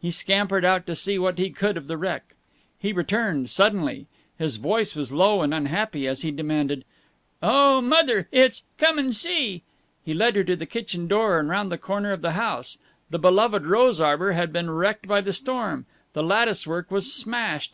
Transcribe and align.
He 0.00 0.10
scampered 0.10 0.64
out 0.64 0.86
to 0.86 0.94
see 0.96 1.18
what 1.18 1.36
he 1.36 1.50
could 1.50 1.76
of 1.76 1.86
the 1.86 1.98
wreck. 1.98 2.34
He 2.78 2.94
returned, 2.94 3.50
suddenly. 3.50 4.06
His 4.38 4.56
voice 4.56 4.96
was 4.96 5.12
low 5.12 5.42
and 5.42 5.52
unhappy 5.52 6.06
as 6.06 6.22
he 6.22 6.30
demanded, 6.30 6.86
"Oh, 7.42 7.82
Mother, 7.82 8.26
it's 8.32 8.62
Come 8.78 8.98
and 8.98 9.14
see." 9.14 9.64
He 10.02 10.14
led 10.14 10.34
her 10.34 10.44
to 10.44 10.56
the 10.56 10.64
kitchen 10.64 11.08
door 11.08 11.38
and 11.38 11.50
round 11.50 11.70
the 11.70 11.76
corner 11.76 12.12
of 12.12 12.22
the 12.22 12.30
house. 12.30 12.78
The 13.10 13.18
beloved 13.18 13.66
rose 13.66 14.00
arbor 14.00 14.32
had 14.32 14.50
been 14.50 14.70
wrecked 14.70 15.06
by 15.06 15.20
the 15.20 15.34
storm. 15.34 15.84
The 16.14 16.22
lattice 16.22 16.66
work 16.66 16.90
was 16.90 17.12
smashed. 17.12 17.64